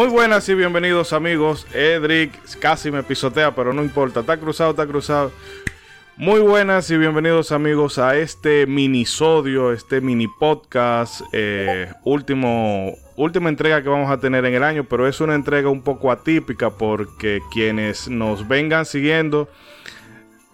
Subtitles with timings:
[0.00, 1.66] Muy buenas y bienvenidos amigos.
[1.74, 4.20] Edric casi me pisotea, pero no importa.
[4.20, 5.30] Está cruzado, está cruzado.
[6.16, 13.82] Muy buenas y bienvenidos amigos a este minisodio, este mini podcast, eh, último, última entrega
[13.82, 17.40] que vamos a tener en el año, pero es una entrega un poco atípica porque
[17.52, 19.50] quienes nos vengan siguiendo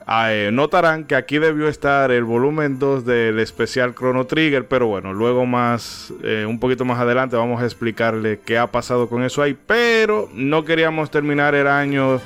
[0.09, 5.13] eh, notarán que aquí debió estar el volumen 2 del especial Chrono Trigger, pero bueno,
[5.13, 9.43] luego más, eh, un poquito más adelante vamos a explicarle qué ha pasado con eso
[9.43, 12.21] ahí, pero no queríamos terminar el año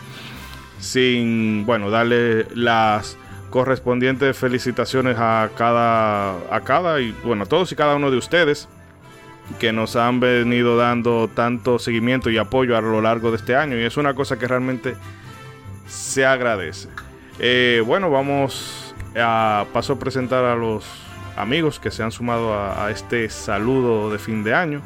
[0.79, 3.17] sin, bueno, darle las
[3.49, 8.69] correspondientes felicitaciones a cada, a cada y bueno, a todos y cada uno de ustedes
[9.59, 13.79] que nos han venido dando tanto seguimiento y apoyo a lo largo de este año
[13.79, 14.97] y es una cosa que realmente
[15.87, 16.89] se agradece.
[17.43, 20.85] Eh, bueno, vamos a paso a presentar a los
[21.37, 24.83] amigos que se han sumado a, este saludo de fin de año,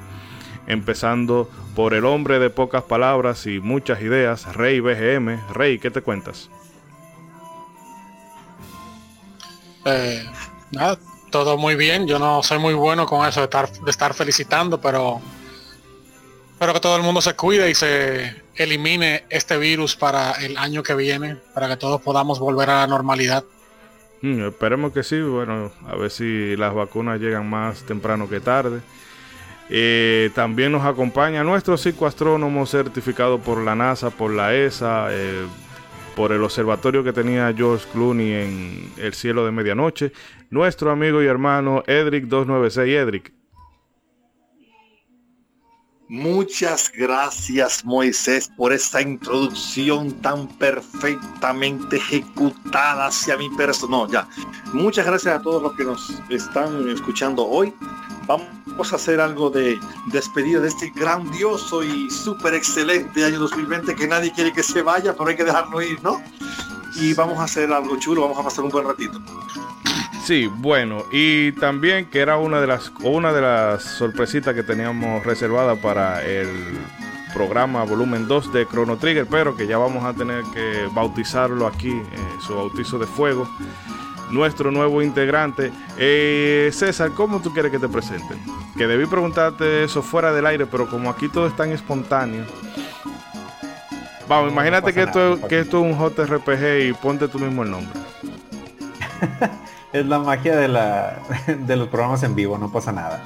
[0.68, 5.52] empezando por el hombre de pocas palabras y muchas ideas, Rey BGM.
[5.52, 6.48] Rey, ¿qué te cuentas?
[9.84, 10.24] Eh,
[10.70, 10.96] nada,
[11.30, 12.06] todo muy bien.
[12.06, 15.20] Yo no soy muy bueno con eso de estar, de estar felicitando, pero
[16.54, 20.82] espero que todo el mundo se cuide y se elimine este virus para el año
[20.82, 23.44] que viene, para que todos podamos volver a la normalidad.
[24.22, 28.80] Mm, esperemos que sí, bueno, a ver si las vacunas llegan más temprano que tarde.
[29.68, 35.46] Eh, también nos acompaña nuestro psicoastrónomo certificado por la NASA, por la ESA, eh,
[36.14, 40.12] por el observatorio que tenía George Clooney en el cielo de medianoche,
[40.50, 42.94] nuestro amigo y hermano Edric 296.
[42.94, 43.43] Edric.
[46.08, 54.06] Muchas gracias Moisés por esta introducción tan perfectamente ejecutada hacia mi persona.
[54.10, 54.28] Ya.
[54.74, 57.72] Muchas gracias a todos los que nos están escuchando hoy.
[58.26, 59.78] Vamos a hacer algo de
[60.12, 65.14] despedida de este grandioso y súper excelente año 2020 que nadie quiere que se vaya,
[65.14, 66.22] pero hay que dejarlo ir, ¿no?
[66.96, 69.20] Y vamos a hacer algo chulo, vamos a pasar un buen ratito.
[70.24, 75.22] Sí, bueno, y también que era una de las una de las sorpresitas que teníamos
[75.22, 76.48] reservada para el
[77.34, 81.90] programa volumen 2 de Chrono Trigger, pero que ya vamos a tener que bautizarlo aquí,
[81.90, 83.46] eh, su bautizo de fuego
[84.30, 85.70] nuestro nuevo integrante.
[85.98, 88.38] Eh, César, ¿cómo tú quieres que te presenten?
[88.78, 92.46] Que debí preguntarte eso fuera del aire, pero como aquí todo es tan espontáneo.
[94.26, 97.92] Vamos, imagínate que, esto, que esto es un JRPG y ponte tú mismo el nombre.
[99.94, 103.22] es la magia de, la, de los programas en vivo, no pasa nada.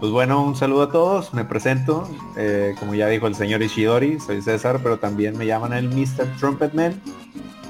[0.00, 4.18] Pues bueno, un saludo a todos, me presento, eh, como ya dijo el señor Ishidori,
[4.18, 6.36] soy César, pero también me llaman el Mr.
[6.38, 7.00] Trumpetman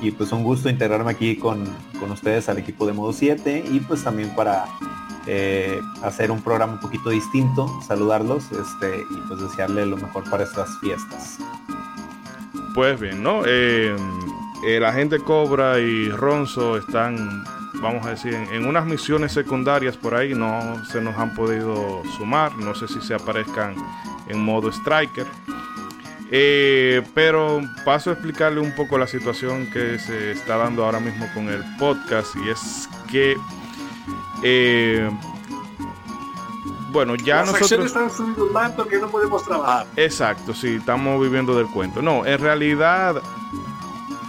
[0.01, 1.67] y pues un gusto integrarme aquí con,
[2.11, 4.67] ustedes al equipo de Modo 7 y pues también para
[5.27, 10.45] eh, hacer un programa un poquito distinto, saludarlos este, y pues desearle lo mejor para
[10.45, 11.39] estas fiestas.
[12.75, 13.43] Pues bien, ¿no?
[13.45, 13.97] Eh,
[14.81, 17.45] la gente Cobra y Ronzo están,
[17.81, 22.57] vamos a decir, en, unas misiones secundarias por ahí, no se nos han podido sumar,
[22.57, 23.75] no sé si se aparezcan
[24.29, 25.27] en modo striker.
[26.31, 31.27] Eh, pero paso a explicarle un poco la situación que se está dando ahora mismo
[31.33, 33.37] con el podcast y es que
[34.43, 35.09] eh,
[36.97, 39.87] bueno, ya Las nosotros están subiendo tanto que no podemos trabajar.
[39.97, 42.01] Exacto, sí, estamos viviendo del cuento.
[42.01, 43.23] No, en realidad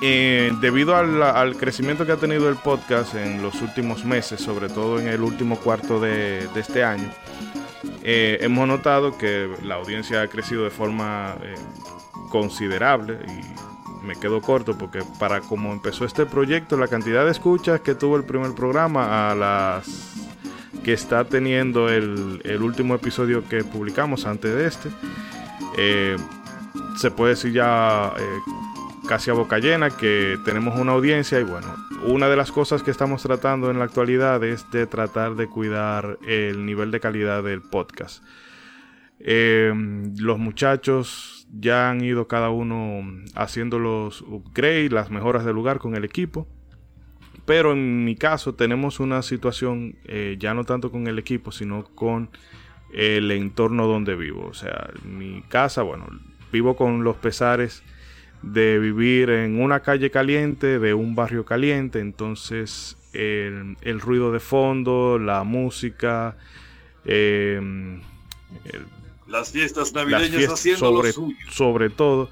[0.02, 4.70] eh, debido al, al, crecimiento que ha tenido el podcast en los últimos meses, sobre
[4.70, 7.10] todo en el último cuarto de, este año,
[8.04, 11.56] eh, hemos notado que la audiencia ha crecido de forma eh,
[12.30, 17.82] considerable y me quedo corto porque para como empezó este proyecto, la cantidad de escuchas
[17.82, 20.14] que tuvo el primer programa a las
[20.84, 24.90] que está teniendo el, el último episodio que publicamos antes de este,
[26.98, 28.14] se puede decir ya
[29.08, 31.74] casi a boca llena que tenemos una audiencia y bueno,
[32.04, 36.20] una de las cosas que estamos tratando en la actualidad es de tratar de cuidar
[36.28, 38.22] el nivel de calidad del podcast.
[39.20, 39.74] Eh,
[40.18, 43.02] los muchachos ya han ido cada uno
[43.34, 46.46] haciendo los upgrades, las mejoras del lugar con el equipo.
[47.46, 51.86] Pero en mi caso tenemos una situación eh, ya no tanto con el equipo, sino
[51.96, 52.30] con
[52.94, 54.48] el entorno donde vivo.
[54.48, 56.08] O sea, mi casa, bueno,
[56.52, 57.84] vivo con los pesares
[58.42, 64.40] de vivir en una calle caliente, de un barrio caliente, entonces el, el ruido de
[64.40, 66.38] fondo, la música,
[67.06, 67.60] eh,
[68.66, 68.86] el,
[69.28, 71.38] las fiestas navideñas las fiestas haciendo sobre, lo suyo.
[71.50, 72.30] sobre todo,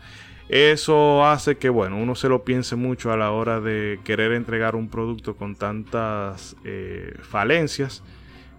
[0.47, 4.75] eso hace que bueno, uno se lo piense mucho a la hora de querer entregar
[4.75, 8.03] un producto con tantas eh, falencias,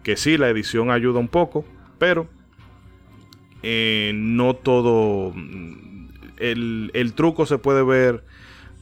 [0.03, 1.65] que sí, la edición ayuda un poco,
[1.99, 2.29] pero
[3.63, 5.33] eh, no todo...
[6.39, 8.25] El, el, truco se puede ver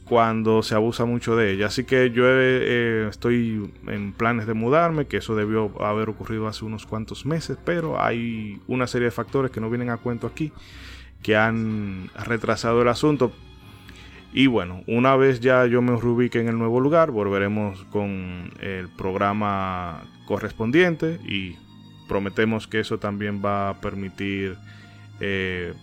[0.05, 1.67] cuando se abusa mucho de ella.
[1.67, 6.63] Así que yo eh, estoy en planes de mudarme, que eso debió haber ocurrido hace
[6.63, 10.51] unos cuantos meses, pero hay una serie de factores que no vienen a cuento aquí
[11.25, 13.31] que han retrasado el asunto.
[14.31, 18.89] Y bueno, una vez ya yo me reubique en el nuevo lugar, volveremos con el
[18.89, 21.55] programa correspondiente y
[22.07, 24.55] prometemos que eso también va a permitir
[25.19, 25.73] eh,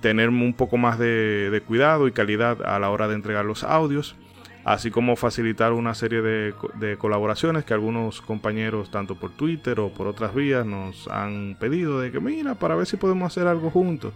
[0.00, 4.16] tener un poco más de, cuidado y calidad a la hora de entregar los audios,
[4.64, 10.06] así como facilitar una serie de, colaboraciones que algunos compañeros, tanto por Twitter o por
[10.06, 14.12] otras vías, nos han pedido de que mira, para ver si podemos hacer algo juntos.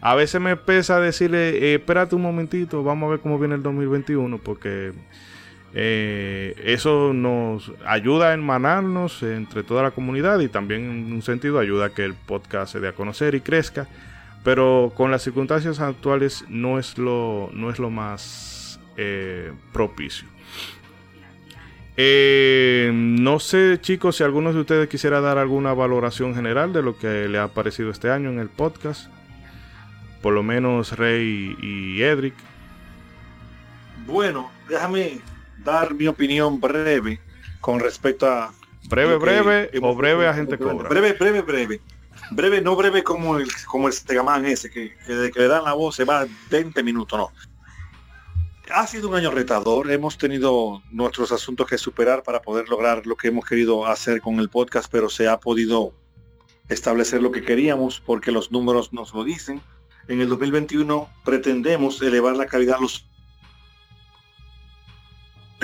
[0.00, 3.62] A veces me pesa decirle, eh, espérate un momentito, vamos a ver cómo viene el
[3.62, 4.92] 2021, porque
[5.74, 11.58] eh, eso nos ayuda a hermanarnos entre toda la comunidad y también en un sentido
[11.58, 13.88] ayuda a que el podcast se dé a conocer y crezca
[14.46, 20.28] pero con las circunstancias actuales no es lo, no es lo más eh, propicio.
[21.96, 26.96] Eh, no sé, chicos, si alguno de ustedes quisiera dar alguna valoración general de lo
[26.96, 29.10] que le ha parecido este año en el podcast.
[30.22, 32.34] Por lo menos Rey y Edric.
[34.06, 35.18] Bueno, déjame
[35.64, 37.18] dar mi opinión breve
[37.60, 38.52] con respecto a...
[38.88, 40.88] Breve, breve o breve a gente cobra.
[40.88, 41.80] Breve, breve, breve
[42.30, 45.72] breve, no breve como el como el Stegaman ese, que, que, que, le dan la
[45.72, 47.30] voz se va 20 minutos, no.
[48.72, 53.16] Ha sido un año retador, hemos tenido nuestros asuntos que superar para poder lograr lo
[53.16, 55.92] que hemos querido hacer con el podcast, pero se ha podido
[56.68, 59.60] establecer lo que queríamos porque los números nos lo dicen.
[60.08, 63.06] En el 2021 pretendemos elevar la calidad los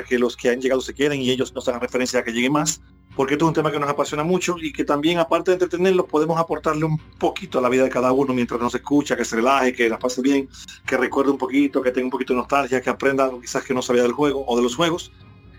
[0.09, 2.51] que los que han llegado se queden y ellos nos hagan referencia a que llegue
[2.51, 2.81] más
[3.15, 6.07] porque esto es un tema que nos apasiona mucho y que también, aparte de entretenerlos,
[6.07, 9.37] podemos aportarle un poquito a la vida de cada uno mientras nos escucha, que se
[9.37, 10.49] relaje, que la pase bien,
[10.87, 13.75] que recuerde un poquito, que tenga un poquito de nostalgia, que aprenda algo quizás que
[13.75, 15.13] no sabía del juego o de los juegos.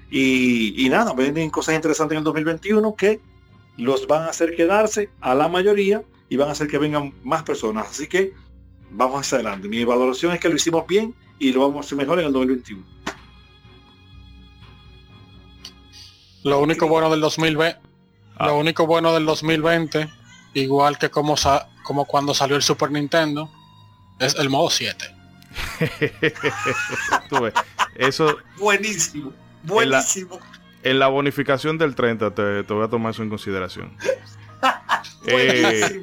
[0.10, 3.20] Y, y nada, vienen cosas interesantes en el 2021 que
[3.78, 7.44] los van a hacer quedarse a la mayoría y van a hacer que vengan más
[7.44, 7.88] personas.
[7.88, 8.34] Así que
[8.92, 9.68] vamos hacia adelante.
[9.68, 12.34] Mi evaluación es que lo hicimos bien y lo vamos a hacer mejor en el
[12.34, 13.03] 2021.
[16.44, 17.80] Lo único bueno del 2020,
[18.40, 18.54] lo ah.
[18.54, 20.10] único bueno del 2020,
[20.54, 21.36] igual que como,
[21.84, 23.50] como cuando salió el Super Nintendo,
[24.20, 25.06] es el modo 7.
[27.96, 29.32] eso buenísimo,
[29.64, 30.40] buenísimo.
[30.82, 33.96] En la, bonificación del 30 te, voy a tomar eso en consideración.
[35.28, 36.02] eh,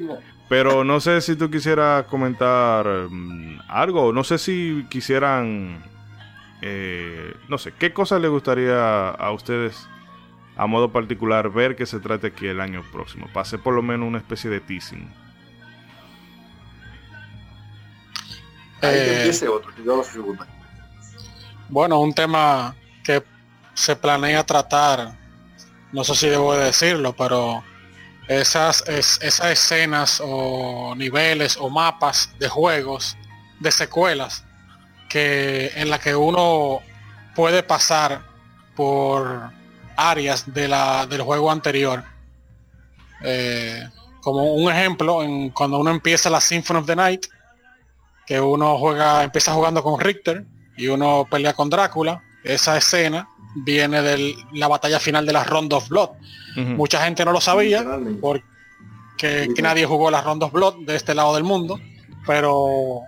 [0.49, 5.83] pero no sé si tú quisieras comentar mm, algo, no sé si quisieran,
[6.61, 9.87] eh, no sé, ¿qué cosas le gustaría a ustedes
[10.61, 13.27] a modo particular ver que se trate aquí el año próximo.
[13.33, 15.11] Pase por lo menos una especie de teasing.
[18.83, 19.31] Eh,
[21.67, 23.23] bueno, un tema que
[23.73, 25.17] se planea tratar,
[25.93, 27.63] no sé si debo decirlo, pero
[28.27, 33.17] esas, esas escenas o niveles o mapas de juegos,
[33.59, 34.45] de secuelas,
[35.09, 36.81] que en la que uno
[37.33, 38.21] puede pasar
[38.75, 39.59] por
[39.95, 42.03] áreas de la, del juego anterior.
[43.23, 43.87] Eh,
[44.21, 47.25] como un ejemplo, en, cuando uno empieza la Symphony of the Night,
[48.25, 50.45] que uno juega, empieza jugando con Richter
[50.77, 55.73] y uno pelea con Drácula, esa escena viene de la batalla final de la Round
[55.73, 56.09] of Blood.
[56.55, 57.85] Mucha gente no lo sabía
[58.19, 58.43] porque
[59.17, 61.79] que nadie jugó la Round of Blood de este lado del mundo,
[62.25, 63.01] pero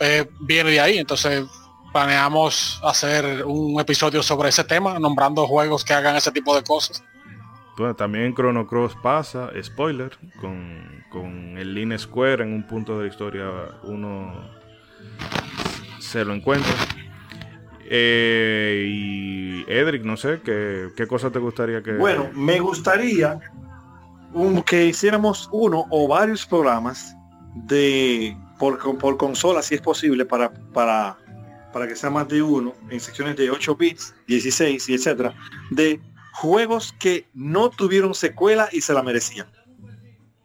[0.00, 0.98] eh, viene de ahí.
[0.98, 1.44] Entonces
[1.92, 7.02] planeamos hacer un episodio sobre ese tema, nombrando juegos que hagan ese tipo de cosas.
[7.76, 13.04] Bueno, también Chrono Cross pasa, spoiler, con, con el Line Square en un punto de
[13.04, 13.44] la historia
[13.84, 14.50] uno
[15.98, 16.72] se lo encuentra.
[17.90, 21.92] Eh, y Edric, no sé, ¿qué, ¿qué cosa te gustaría que...
[21.92, 23.38] Bueno, me gustaría
[24.34, 27.16] un, que hiciéramos uno o varios programas
[27.54, 31.16] de por, por consola, si es posible, para, para
[31.72, 35.34] para que sea más de uno, en secciones de 8 bits, 16 y etcétera,
[35.70, 36.00] de
[36.32, 39.46] juegos que no tuvieron secuela y se la merecían.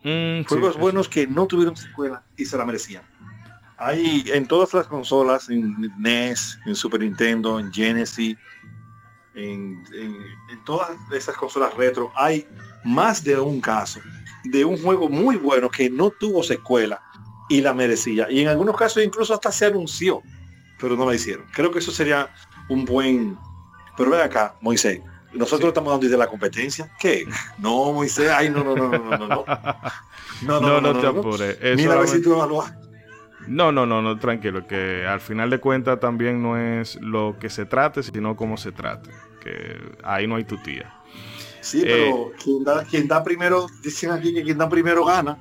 [0.03, 3.03] Mm, juegos buenos que no tuvieron secuela y se la merecían.
[3.77, 8.37] Hay en todas las consolas, en NES, en Super Nintendo, en Genesis,
[9.35, 12.47] en, en todas esas consolas retro, hay
[12.83, 13.99] más de un caso
[14.43, 17.01] de un juego muy bueno que no tuvo secuela
[17.49, 18.29] y la merecía.
[18.29, 20.21] Y en algunos casos incluso hasta se anunció
[20.83, 21.45] pero no la hicieron.
[21.53, 22.29] Creo que eso sería
[22.67, 23.37] un buen...
[23.95, 24.99] Pero ven acá, Moisés,
[25.31, 26.91] Nosotros estamos dando de la competencia.
[26.99, 27.25] ¿Qué?
[27.57, 29.45] No, Moisés, ay, no, no, no, no, no, no.
[30.41, 31.57] No, No, no, no, te apures.
[31.61, 32.73] Es Mira a ver si tú evalúas.
[33.47, 37.49] No, no, no, no, tranquilo, que al final de cuentas también no es lo que
[37.49, 39.09] se trate, sino cómo se trate.
[39.41, 40.93] Que ahí no hay tu tía.
[41.61, 41.85] Sí, Eh.
[41.87, 45.37] pero quien, da, quien da primero, dicen aquí que quien da primero gana.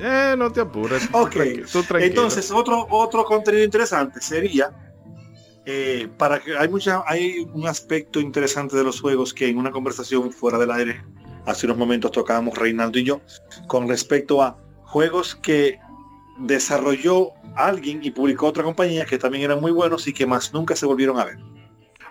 [0.00, 1.08] Eh, no te apures.
[1.12, 1.36] Ok,
[1.70, 1.84] tú.
[1.96, 4.72] Entonces, otro, otro contenido interesante sería
[5.70, 9.70] eh, para que hay mucha, hay un aspecto interesante de los juegos que en una
[9.70, 11.04] conversación fuera del aire
[11.44, 13.20] hace unos momentos tocábamos Reinaldo y yo
[13.66, 15.78] con respecto a juegos que
[16.38, 20.74] desarrolló alguien y publicó otra compañía que también eran muy buenos y que más nunca
[20.74, 21.38] se volvieron a ver.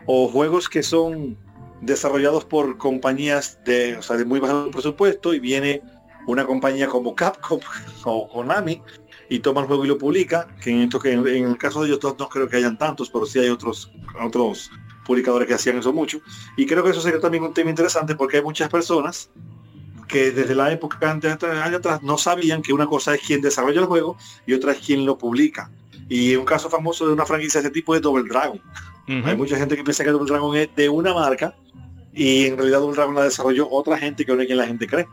[0.05, 1.35] O juegos que son
[1.81, 5.81] desarrollados por compañías de, o sea, de muy bajo presupuesto y viene
[6.27, 7.59] una compañía como Capcom
[8.03, 8.81] o Konami
[9.29, 11.81] y toma el juego y lo publica, que en esto que en, en el caso
[11.81, 13.91] de ellos dos no creo que hayan tantos, pero sí hay otros
[14.21, 14.71] otros
[15.05, 16.19] publicadores que hacían eso mucho.
[16.55, 19.29] Y creo que eso sería también un tema interesante porque hay muchas personas
[20.07, 23.81] que desde la época antes años atrás no sabían que una cosa es quien desarrolla
[23.81, 25.69] el juego y otra es quien lo publica.
[26.09, 28.61] Y un caso famoso de una franquicia de ese tipo es Double Dragon.
[29.07, 31.55] Hay mucha gente que piensa que Double Dragon es de una marca
[32.13, 34.87] y en realidad Double Dragon la desarrolló otra gente que no es quien la gente
[34.87, 35.07] cree.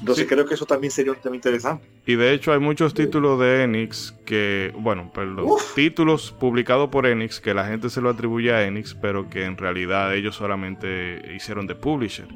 [0.00, 0.28] Entonces Sí.
[0.32, 1.84] creo que eso también sería un tema interesante.
[2.06, 5.74] Y de hecho hay muchos títulos de Enix que, bueno, perdón, Uf.
[5.74, 9.56] títulos publicados por Enix que la gente se lo atribuye a Enix, pero que en
[9.56, 12.28] realidad ellos solamente hicieron de publisher.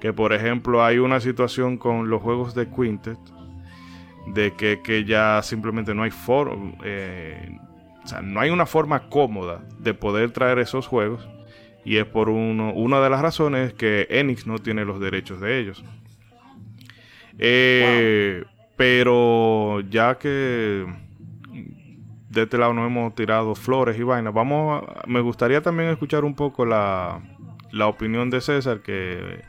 [0.00, 3.18] Que por ejemplo hay una situación con los juegos de Quintet,
[4.28, 7.50] de que, que ya simplemente no hay for eh,
[8.02, 11.28] o sea, no hay una forma cómoda de poder traer esos juegos.
[11.84, 15.58] Y es por uno, una de las razones que Enix no tiene los derechos de
[15.58, 15.84] ellos.
[17.40, 18.44] Eh,
[18.76, 20.86] Pero ya que
[22.30, 26.24] de este lado nos hemos tirado flores y vainas, vamos a- me gustaría también escuchar
[26.24, 27.20] un poco la,
[27.72, 29.42] la opinión de César, que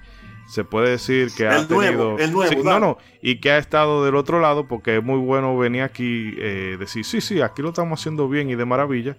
[0.51, 2.20] se puede decir que ha El nuevo, tenido...
[2.20, 5.17] el nuevo, Sí, no, no, y que ha estado del otro lado, porque es muy
[5.20, 9.15] bueno venir aquí, eh, decir, sí, sí, aquí lo estamos haciendo bien y de maravilla,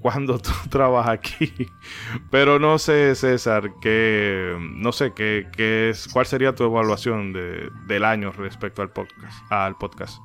[0.00, 1.52] cuando tú trabajas aquí.
[2.30, 7.68] Pero no sé, César, que no sé qué, qué es, cuál sería tu evaluación de-
[7.86, 10.18] del año respecto al podcast, al podcast.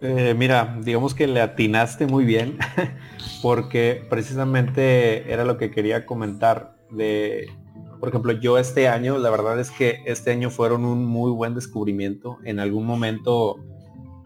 [0.00, 2.58] Eh, mira, digamos que le atinaste muy bien,
[3.42, 7.50] porque precisamente era lo que quería comentar de,
[7.98, 11.54] por ejemplo, yo este año, la verdad es que este año fueron un muy buen
[11.54, 12.38] descubrimiento.
[12.44, 13.56] En algún momento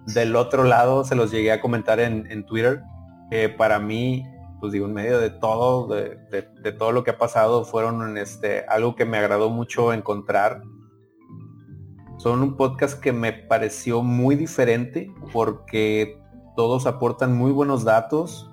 [0.07, 2.83] del otro lado se los llegué a comentar en, en Twitter,
[3.31, 4.25] que para mí,
[4.61, 8.17] pues digo, en medio de todo, de, de- de todo lo que ha pasado, fueron
[8.19, 10.63] este, algo que me agradó mucho encontrar
[12.19, 16.21] son un podcast que me pareció muy diferente porque
[16.57, 18.49] todos aportan muy buenos datos,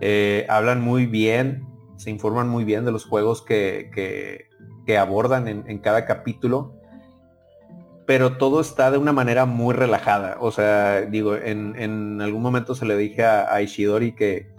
[0.00, 1.64] eh, hablan muy bien,
[1.96, 4.46] se informan muy bien de los juegos que, que-
[4.86, 6.74] que abordan en, en cada capítulo,
[8.06, 10.36] pero todo está de una manera muy relajada.
[10.40, 14.52] O sea, digo, en, en algún momento se le dije a, Ishidori que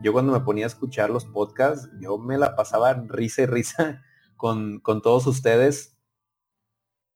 [0.00, 4.02] yo cuando me ponía a escuchar los podcasts, yo me la pasaba risa y risa
[4.36, 5.96] con, con todos ustedes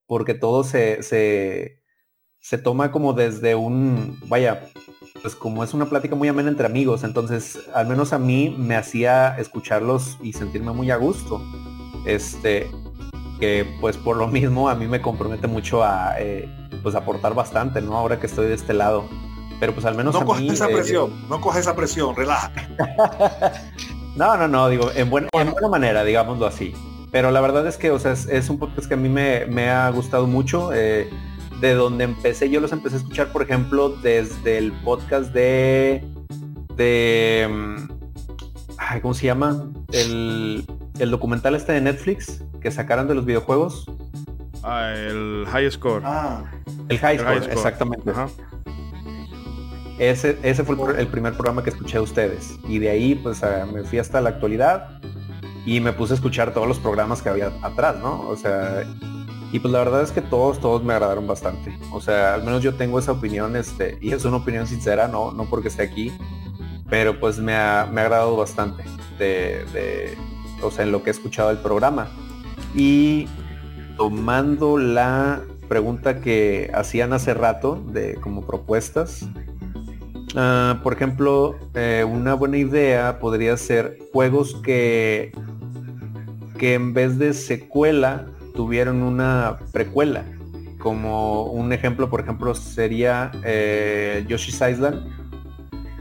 [0.06, 1.82] porque todo se, se,
[2.38, 4.68] se toma como desde un, vaya,
[5.22, 8.76] pues como es una plática muy amena entre amigos, entonces al menos a mí me
[8.76, 11.40] hacía escucharlos y sentirme muy a gusto.
[12.06, 12.70] Este,
[13.40, 16.48] que pues por lo mismo a mí me compromete mucho a eh,
[16.82, 17.96] pues aportar bastante, ¿no?
[17.96, 19.04] Ahora que estoy de este lado.
[19.60, 22.16] Pero pues al menos a No coges mí, esa eh, presión, no coges esa presión,
[22.16, 22.62] relájate.
[24.16, 26.72] no, no, no, digo, en, buen- en buena manera, digámoslo así.
[27.12, 29.46] Pero la verdad es que, o sea, es, es un podcast que a mí me,
[29.46, 30.72] me ha gustado mucho.
[30.72, 31.08] eh,
[31.60, 36.04] de donde empecé, yo los empecé a escuchar, por ejemplo, desde el podcast de...
[36.74, 37.88] de mm,
[38.78, 39.70] ay, ¿Cómo se llama?
[39.92, 40.66] El,
[40.98, 43.90] el documental este de Netflix que sacaron de los videojuegos.
[44.62, 46.02] Ah, el high score.
[46.04, 46.44] Ah,
[46.88, 47.52] El High El Score, High Score.
[47.52, 48.10] exactamente.
[48.10, 48.28] Ajá.
[49.98, 52.56] Ese, ese fue el, pr- el primer programa que escuché de ustedes.
[52.66, 53.40] Y de ahí pues
[53.72, 55.00] me fui hasta la actualidad
[55.64, 58.20] y me puse a escuchar todos los programas que había atrás, ¿no?
[58.28, 58.82] O sea,
[59.52, 61.78] y pues la verdad es que todos, todos me agradaron bastante.
[61.92, 65.30] O sea, al menos yo tengo esa opinión, este, y es una opinión sincera, no,
[65.30, 66.12] no porque esté aquí,
[66.88, 68.82] pero pues me ha, me ha agradado bastante
[69.18, 70.18] de, de,
[70.62, 72.08] o sea, en lo que he escuchado del programa.
[72.74, 73.28] Y
[73.96, 79.28] tomando la pregunta que hacían hace rato de como propuestas,
[80.34, 85.32] Ah, por ejemplo, eh, una buena idea podría ser juegos que,
[86.58, 90.24] que en vez de secuela tuvieron una precuela.
[90.78, 95.06] Como un ejemplo, por ejemplo, sería eh, Yoshi's Island,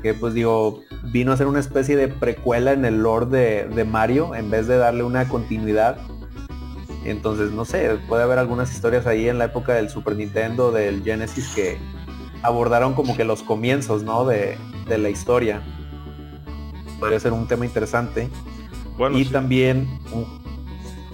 [0.02, 3.86] que pues digo, vino a ser una especie de precuela en el lore de, de
[3.86, 5.98] Mario, en vez de darle una continuidad,
[7.04, 11.04] Entonces, no sé, puede haber algunas historias ahí en la época del Super Nintendo, del
[11.04, 11.78] Genesis, que
[12.44, 14.26] abordaron como que los comienzos, ¿no?
[14.26, 15.62] De, de la historia.
[17.00, 18.30] Podría ser un tema interesante.
[18.98, 19.88] Bueno, y también...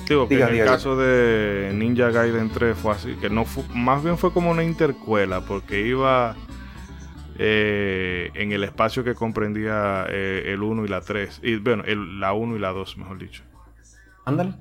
[0.10, 4.02] Digo que en el caso de Ninja Gaiden 3 fue así, que no fue, más
[4.02, 6.38] bien fue como una intercuela, porque iba
[7.40, 12.20] eh, en el espacio que comprendía eh, el 1 y la 3, y bueno, el,
[12.20, 13.44] la 1 y la 2, mejor dicho.
[14.26, 14.54] Ándale.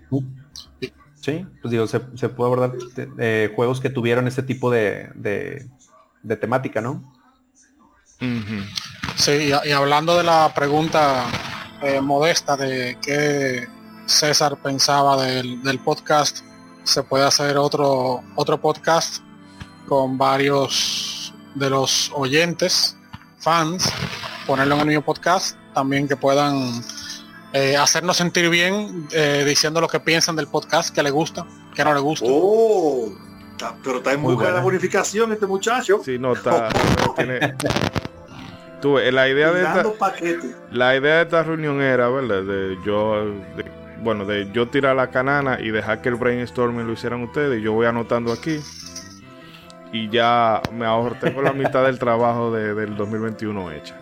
[1.27, 2.73] Sí, pues digo, se, puede abordar
[3.19, 7.13] eh, juegos que tuvieron ese tipo de, de, temática, ¿no?
[9.17, 11.25] Sí, y, hablando de la pregunta
[11.83, 13.67] eh, modesta de qué
[14.07, 16.45] César pensaba del, podcast,
[16.85, 19.25] se puede hacer otro, otro podcast
[19.89, 21.06] con varios
[21.57, 22.97] de los oyentes,
[23.39, 23.91] fans,
[24.47, 26.83] ponerlo en el mismo podcast, también que puedan
[27.53, 31.85] eh, hacernos sentir bien eh, diciendo lo que piensan del podcast, que le gusta, que
[31.85, 32.27] no le gusta.
[32.29, 33.11] Oh,
[33.83, 36.01] pero está en busca de la bonificación este muchacho.
[36.05, 36.69] Sí, no está.
[38.89, 39.83] Eh, la idea de esta,
[40.71, 42.45] la idea de esta reunión era, ¿verdad?
[42.45, 43.35] De yo,
[44.01, 47.59] bueno, de yo tirar la canana y dejar que el brainstorming lo hicieran ustedes.
[47.59, 48.61] Y yo voy anotando aquí
[49.93, 53.97] y ya me ahorro, tengo la mitad del trabajo del 2021 hecha.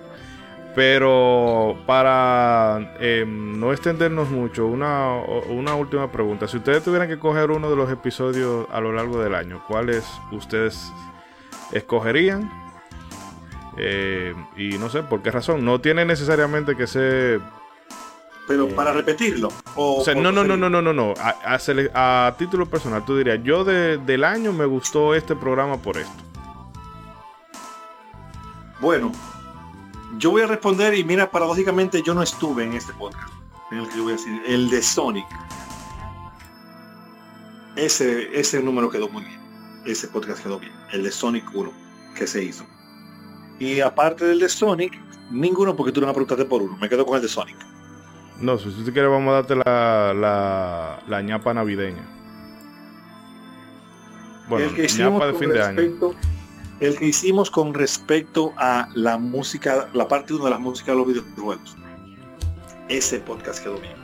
[0.75, 6.49] Pero para em, no extendernos mucho, una, última pregunta.
[6.49, 10.05] Si ustedes tuvieran que coger uno de los episodios a lo largo del año, ¿cuáles
[10.33, 10.93] ustedes
[11.71, 12.51] escogerían?
[13.77, 15.65] Eh, y no sé por qué razón.
[15.65, 17.41] No tiene necesariamente que ser.
[18.47, 19.49] Pero para repetirlo.
[19.75, 21.15] O, no, no, no, no, no, no, no.
[21.19, 21.59] A,
[22.27, 26.23] a, título personal, tú dirías, yo del año me gustó este programa por esto.
[28.81, 29.13] Bueno,
[30.19, 33.33] yo voy a responder y mira, paradójicamente yo no estuve en este podcast.
[33.71, 35.27] En el que yo voy a decir, el de Sonic.
[37.77, 39.41] Ese, ese número quedó muy bien.
[39.87, 40.73] Ese podcast quedó bien.
[40.93, 41.73] El de Sonic 1
[42.15, 42.65] que se hizo.
[43.59, 44.93] Y aparte del de Sonic,
[45.31, 46.77] ninguno porque tú no me preguntaste por uno.
[46.77, 47.57] Me quedo con el de Sonic.
[48.41, 52.03] No, si tú quieres vamos a darte la, la, la ñapa navideña.
[54.49, 56.15] Bueno, el que ñapa de fin de año
[56.81, 60.97] el que hicimos con respecto a la música, la parte 1 de las músicas de
[60.97, 61.77] los videojuegos.
[62.89, 63.95] Ese podcast quedó bien.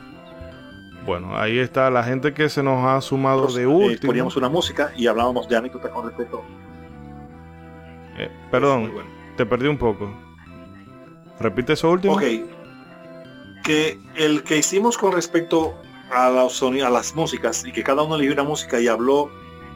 [1.04, 4.10] Bueno, ahí está la gente que se nos ha sumado de eh, último.
[4.10, 6.44] poníamos una música y hablábamos de anécdotas con respecto.
[8.18, 8.92] Eh, perdón,
[9.36, 10.12] te perdí un poco.
[11.40, 12.14] Repite eso último.
[12.14, 12.22] Ok.
[13.70, 15.80] Que el que hicimos con respecto
[16.10, 19.30] a, a las músicas y que cada uno le dio una música y habló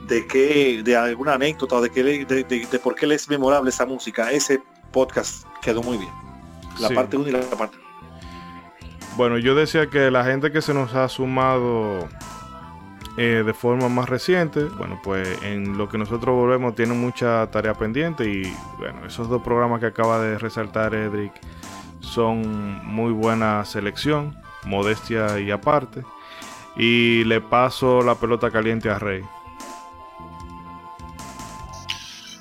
[0.09, 4.33] de qué, de alguna anécdota, de, qué, de, por qué le es memorable esa música,
[4.33, 6.11] ese podcast quedó muy bien.
[6.81, 7.79] La parte 1 y la parte
[9.17, 12.09] Bueno, yo decía que la gente que se nos ha sumado
[13.17, 17.75] eh, de forma más reciente, bueno, pues en lo que nosotros volvemos tiene mucha tarea
[17.75, 21.33] pendiente y bueno, esos dos programas que acaba de resaltar Edric
[22.05, 26.05] son muy buena selección, modestia y aparte.
[26.77, 29.23] Y le paso la pelota caliente a Rey.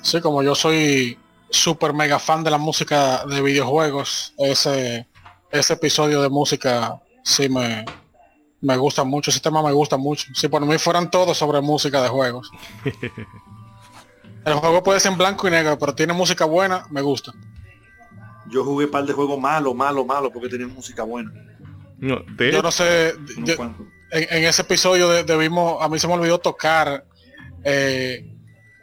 [0.02, 1.18] Sí, como yo soy
[1.50, 5.08] súper mega fan de la música de videojuegos, ese,
[5.50, 7.84] ese episodio de música sí me,
[8.60, 10.26] me gusta mucho, ese tema me gusta mucho.
[10.34, 12.50] Si por mí fueran todos sobre música de juegos.
[14.44, 17.32] El juego puede ser en blanco y negro, pero tiene música buena, me gusta.
[18.54, 21.32] Yo jugué par de juegos malo, malo, malo, porque tenía música buena.
[21.98, 23.14] No, Yo no sé,
[24.10, 27.04] en, ese episodio debimos, a mí se me olvidó tocar
[27.64, 28.34] eh,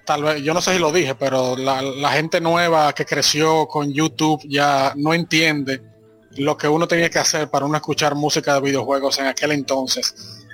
[0.06, 3.94] tal vez, yo no sé si lo dije, pero la, gente nueva que creció con
[3.94, 5.82] YouTube ya no entiende
[6.38, 10.46] lo que uno tenía que hacer para uno escuchar música de videojuegos en aquel entonces.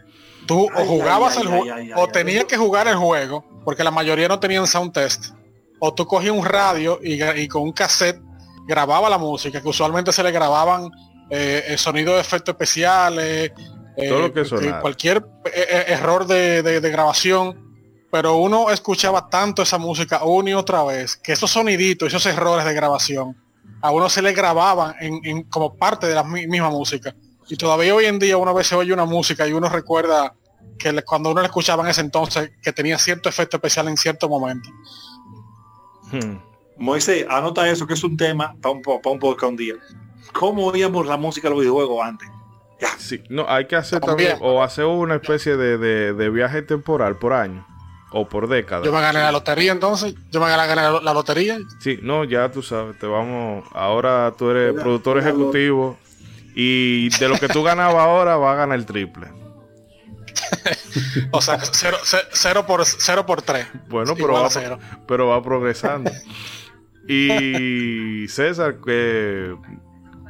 [0.46, 4.40] Tú o jugabas el juego o tenías que jugar el juego, porque la mayoría no
[4.40, 5.28] tenían sound test,
[5.80, 8.22] o tú cogías un radio y, con un cassette
[8.68, 10.92] grababa la música, que usualmente se le grababan
[11.30, 13.52] eh, el sonido de efectos especiales,
[13.96, 17.68] Todo lo que eh, cualquier eh, error de grabación
[18.10, 22.66] pero uno escuchaba tanto esa música una y otra vez, que esos soniditos, esos errores
[22.66, 23.36] de grabación,
[23.82, 27.14] a uno se le grababan en, como parte de la misma música.
[27.50, 30.34] Y todavía hoy en día uno a veces oye una música y uno recuerda
[30.80, 34.30] que cuando uno la escuchaba en ese entonces, que tenía cierto efecto especial en cierto
[34.30, 34.70] momento.
[36.12, 36.38] Hmm.
[36.78, 39.74] Moisés, anota eso, que es un tema para un, para un podcast un día.
[40.34, 42.30] ¿Cómo oíamos la música de los videojuegos antes?
[43.00, 45.78] Sí, no, hay que hacer también, o hacer una especie de,
[46.14, 47.66] de viaje temporal por año
[48.12, 48.86] o por décadas.
[48.86, 51.58] Yo me gané la lotería entonces, yo me gané la lotería.
[51.80, 55.98] Sí, no, ya tú sabes, te vamos, ahora tú eres productor ejecutivo
[56.56, 59.28] y de lo que tú ganabas ahora va a ganar el triple.
[61.32, 63.68] o sea, 0 por, cero por 3.
[63.88, 64.50] Bueno, pero va,
[65.08, 66.12] pero va progresando.
[67.08, 68.78] y César,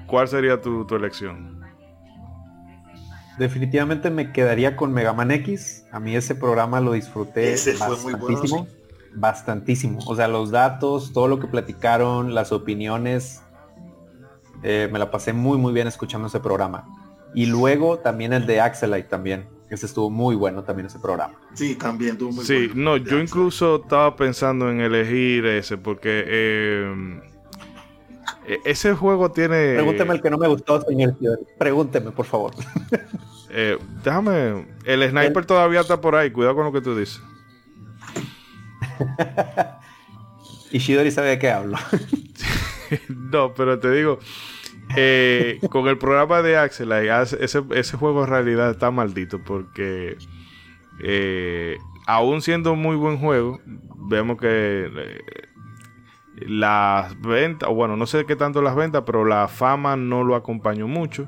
[0.08, 1.62] ¿cuál sería tu, elección?
[3.40, 5.86] Definitivamente me quedaría con Mega Man X.
[5.92, 8.68] A mí ese programa lo disfruté bastantísimo.
[9.14, 10.00] Bastantísimo.
[10.06, 13.42] O sea, los datos, todo lo que platicaron, las opiniones.
[14.64, 16.86] Eh, me la pasé muy muy bien escuchando ese programa.
[17.34, 19.57] Y luego también el de Axelite también.
[19.70, 21.34] Ese estuvo muy bueno también ese programa.
[21.54, 27.22] Sí, también estuvo muy sí, no, yo incluso estaba pensando en elegir ese porque eh,
[28.48, 29.74] e, ese juego tiene...
[29.76, 31.18] Pregúnteme el que no me gustó, señor.
[31.58, 32.54] Pregúnteme, por favor.
[33.50, 34.68] Eh, déjame...
[34.84, 36.30] El sniper todavía está por ahí.
[36.32, 37.22] Cuidado con lo que tú dices.
[40.72, 41.78] y Shidori sabe de qué hablo.
[43.08, 44.20] no, pero te digo...
[45.00, 50.18] Eh, con el programa de Axel, ese, juego en realidad está maldito porque
[51.04, 53.60] eh, aún siendo muy buen juego,
[53.96, 55.22] vemos que eh,
[56.48, 60.88] las ventas, bueno, no sé qué tanto las ventas, pero la fama no lo acompañó
[60.88, 61.28] mucho.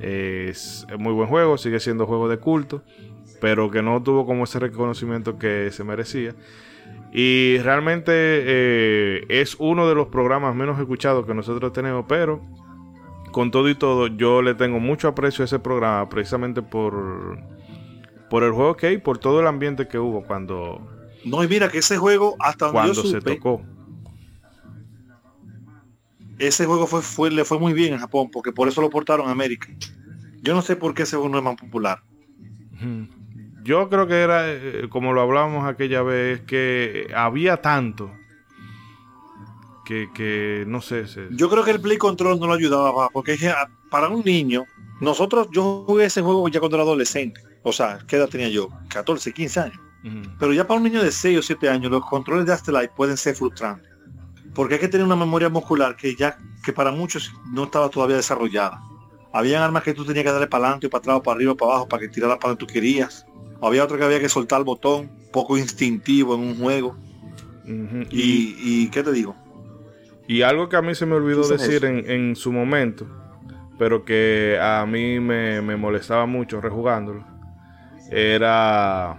[0.00, 2.82] Es, muy buen juego, sigue siendo juego de culto,
[3.40, 6.34] pero que no tuvo como ese reconocimiento que se merecía.
[7.10, 12.42] Y realmente es uno de los programas menos escuchados que nosotros tenemos, pero
[13.38, 17.38] con todo y todo, yo le tengo mucho aprecio a ese programa precisamente por,
[18.28, 20.84] por el juego que hay, por todo el ambiente que hubo cuando...
[21.24, 23.62] No, y mira que ese juego, hasta cuando se tocó.
[26.40, 29.28] Ese juego fue, fue, le fue muy bien en Japón, porque por eso lo portaron
[29.28, 29.68] a América.
[30.42, 32.02] Yo no sé por qué ese juego no es más popular.
[33.62, 38.10] Yo creo que era, eh, como lo hablábamos aquella vez, que había tanto
[39.88, 41.04] que, no sé.
[41.30, 44.64] Yo creo que el Play Control no lo ayudaba, porque ah, para un niño,
[45.00, 47.40] nosotros, yo jugué ese juego ya cuando era adolescente.
[47.62, 48.68] O sea, ¿qué edad tenía yo?
[48.88, 49.80] 14, 15 años.
[50.38, 53.16] Pero ya para un niño de 6 o 7 años, los controles de Afterlife pueden
[53.16, 53.90] ser frustrantes.
[54.54, 58.16] Porque hay que tener una memoria muscular que ya, que para muchos no estaba todavía
[58.16, 58.80] desarrollada.
[59.32, 61.88] Habían armas que tú tenías que darle para adelante, para atrás, para arriba, para abajo,
[61.88, 63.26] para que tirara para donde tú querías.
[63.60, 66.96] Había otro que había que soltar el botón, poco instintivo en un juego.
[68.10, 69.36] y, y, ¿qué te digo?
[70.28, 73.06] Y algo que a mí se me olvidó decir en, su momento,
[73.78, 77.24] pero que a mí me, molestaba mucho rejugándolo,
[78.10, 79.18] era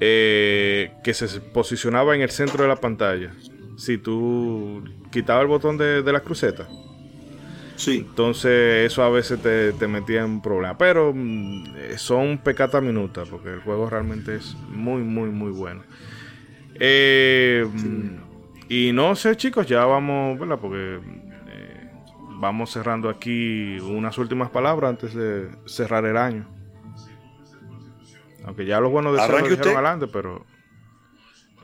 [0.00, 3.32] eh, que se posicionaba en el centro de la pantalla.
[3.76, 6.66] Si tú quitabas el botón de, la cruceta.
[7.76, 8.04] Sí.
[8.08, 10.76] Entonces eso a veces te, metía en problemas.
[10.76, 15.84] Pero mm, son pecata minuta, porque el juego realmente es muy, muy, muy bueno.
[16.80, 17.64] Eh,
[18.68, 20.58] y no sé, chicos, ya vamos, ¿verdad?
[20.60, 21.00] Porque
[21.48, 21.90] eh,
[22.38, 26.48] vamos cerrando aquí unas últimas palabras antes de cerrar el año.
[28.44, 30.44] Aunque ya los buenos deseos lo dijeron adelante, pero...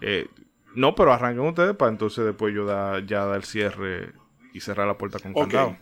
[0.00, 0.28] Eh,
[0.74, 4.12] no, pero arranquen ustedes para entonces después yo da, ya dar el cierre
[4.52, 5.76] y cerrar la puerta con candado.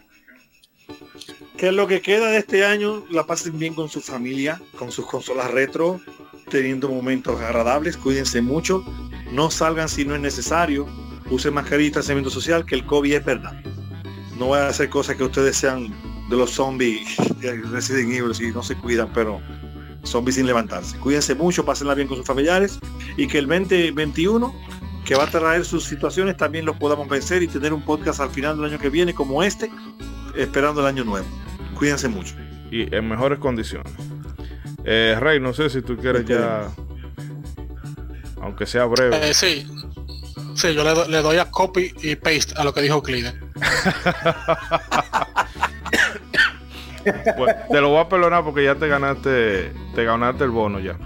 [1.58, 5.06] Que lo que queda de este año la pasen bien con su familia, con sus
[5.06, 6.00] consolas retro,
[6.48, 8.84] teniendo momentos agradables, cuídense mucho,
[9.32, 10.86] no salgan si no es necesario,
[11.30, 13.60] use mascarilla y distanciamiento social, que el COVID es verdad.
[14.38, 15.94] No voy a hacer cosas que ustedes sean
[16.28, 19.40] de los zombies que residen Evil y no se cuidan, pero
[20.04, 20.96] zombies sin levantarse.
[20.98, 22.78] Cuídense mucho, pásenla bien con sus familiares
[23.16, 24.54] y que el 2021
[25.06, 28.30] que va a traer sus situaciones también los podamos vencer y tener un podcast al
[28.30, 29.70] final del año que viene como este,
[30.36, 31.26] esperando el año nuevo.
[31.78, 32.34] Cuídense mucho.
[32.72, 33.92] Y en mejores condiciones.
[34.84, 36.68] Eh, Rey, no sé si tú quieres ya,
[38.40, 39.30] aunque sea breve.
[39.30, 39.66] Eh, sí,
[40.56, 43.38] Sí, yo le, doy a copy y paste a lo que dijo Cleaner.
[47.04, 50.96] te lo voy a perdonar porque ya te ganaste, te ganaste el bono ya.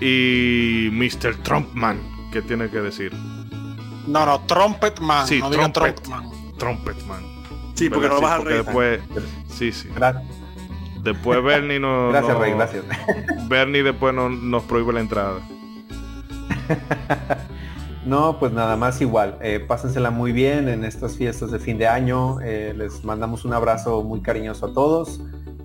[0.00, 1.42] Y Mr.
[1.42, 2.00] Trumpman,
[2.32, 3.12] ¿qué tiene que decir?
[4.06, 5.26] No, no, Trumpetman.
[5.26, 6.30] Sí, no Trumpet, Trumpman.
[6.58, 7.22] Trumpetman.
[7.74, 8.64] Sí, porque no vas a reír.
[8.64, 9.00] Después,
[9.48, 9.90] sí, sí.
[11.02, 12.12] Después Bernie nos.
[12.12, 12.84] Gracias, Rey, gracias.
[13.48, 15.40] Bernie después nos prohíbe la entrada.
[18.06, 19.36] No, pues nada más igual.
[19.42, 22.40] Eh, pásensela muy bien en estas fiestas de fin de año.
[22.40, 25.20] Eh, les mandamos un abrazo muy cariñoso a todos.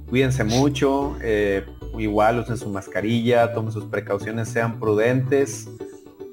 [0.10, 1.16] Cuídense mucho.
[1.22, 1.64] Eh,
[2.00, 5.70] igual usen su mascarilla, tomen sus precauciones, sean prudentes.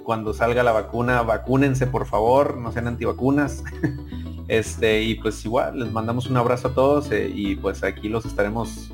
[0.03, 3.62] Cuando salga la vacuna, vacúnense por favor, no sean antivacunas.
[4.49, 8.25] este, y pues igual, les mandamos un abrazo a todos eh, y pues aquí los
[8.25, 8.90] estaremos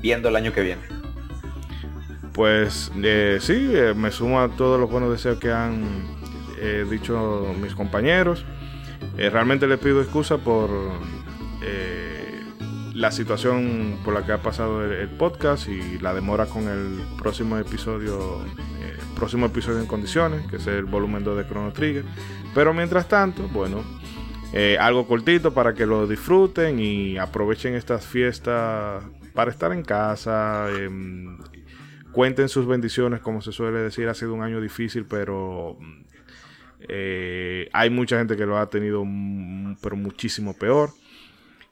[0.00, 0.82] viendo el año que viene.
[2.32, 2.90] Pues
[3.40, 6.17] sí, me sumo a todos los buenos deseos que han
[6.60, 8.44] he dicho mis compañeros.
[9.16, 10.70] Eh, realmente les pido excusa por
[11.62, 12.40] eh,
[12.94, 17.56] la situación por la que ha pasado el, podcast y la demora con el próximo
[17.56, 18.44] episodio,
[18.80, 22.04] eh, próximo episodio en condiciones, que es el volumen 2 de Chrono Trigger.
[22.54, 23.84] Pero mientras tanto, bueno,
[24.52, 30.68] eh, algo cortito para que lo disfruten y aprovechen estas fiestas para estar en casa.
[30.70, 31.38] Em,
[32.12, 35.78] cuenten sus bendiciones, como se suele decir, ha sido un año difícil, pero
[36.80, 39.04] eh, hay mucha gente que lo ha tenido
[39.82, 40.90] pero muchísimo peor.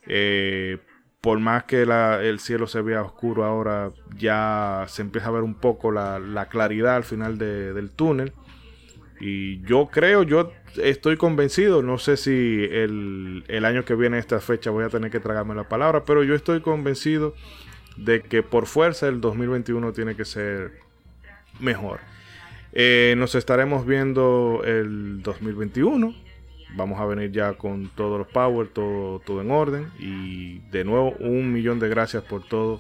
[0.07, 0.79] Eh,
[1.21, 5.55] por más que el cielo se vea oscuro ahora, ya se empieza a ver un
[5.55, 8.33] poco la, claridad al final del túnel.
[9.19, 14.41] Y yo creo, yo estoy convencido, no sé si el, el año que viene esta
[14.41, 17.35] fecha voy a tener que tragarme la palabra, pero yo estoy convencido
[17.97, 20.81] de que por fuerza el 2021 tiene que ser
[21.61, 22.01] mejor.
[22.79, 26.15] Eh, nos estaremos viendo el 2021.
[26.75, 29.87] Vamos a venir ya con todos los power, todo, todo en orden.
[29.99, 32.79] Y de nuevo, un millón de gracias por todo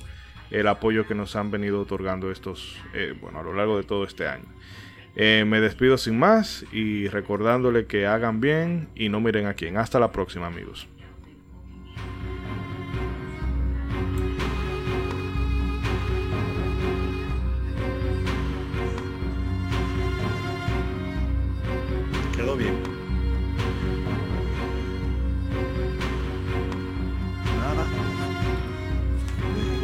[0.51, 4.05] el apoyo que nos han venido otorgando estos, eh, bueno, a lo largo de todo
[4.05, 4.45] este año.
[5.15, 9.79] Eh, me despido sin más y recordándole que hagan bien y no miren a quién.
[9.79, 10.87] Hasta la próxima, amigos.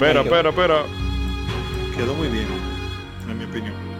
[0.02, 0.86] Pero, pero, pero.
[1.96, 2.48] Quedó muy bien,
[3.28, 3.91] en mi opinión.